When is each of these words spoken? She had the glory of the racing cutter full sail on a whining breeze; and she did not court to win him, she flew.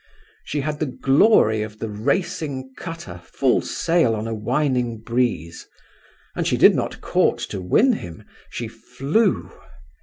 She 0.43 0.61
had 0.61 0.79
the 0.79 0.87
glory 0.87 1.61
of 1.61 1.77
the 1.77 1.87
racing 1.87 2.73
cutter 2.75 3.21
full 3.23 3.61
sail 3.61 4.15
on 4.15 4.27
a 4.27 4.33
whining 4.33 4.97
breeze; 4.97 5.67
and 6.35 6.47
she 6.47 6.57
did 6.57 6.73
not 6.73 7.01
court 7.01 7.37
to 7.51 7.61
win 7.61 7.93
him, 7.93 8.23
she 8.49 8.67
flew. 8.67 9.51